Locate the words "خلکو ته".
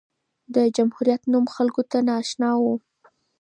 1.55-1.97